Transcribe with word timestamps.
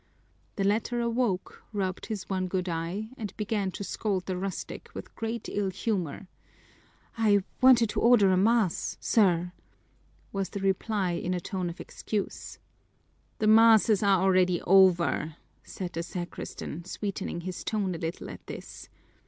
The 0.55 0.63
latter 0.63 0.99
awoke, 0.99 1.61
rubbed 1.71 2.07
his 2.07 2.27
one 2.27 2.47
good 2.47 2.67
eye, 2.67 3.09
and 3.19 3.37
began 3.37 3.69
to 3.73 3.83
scold 3.83 4.25
the 4.25 4.35
rustic 4.35 4.89
with 4.95 5.13
great 5.13 5.47
ill 5.47 5.69
humor. 5.69 6.27
"I 7.19 7.43
wanted 7.61 7.89
to 7.91 7.99
order 8.01 8.31
a 8.31 8.35
mass, 8.37 8.97
sir," 8.99 9.51
was 10.33 10.49
the 10.49 10.59
reply 10.59 11.11
in 11.11 11.35
a 11.35 11.39
tone 11.39 11.69
of 11.69 11.79
excuse. 11.79 12.57
"The 13.37 13.45
masses 13.45 14.01
are 14.01 14.19
already 14.23 14.59
over," 14.63 15.35
said 15.63 15.93
the 15.93 16.01
sacristan, 16.01 16.83
sweetening 16.85 17.41
his 17.41 17.63
tone 17.63 17.93
a 17.93 17.99
little 17.99 18.31
at 18.31 18.47
this. 18.47 18.89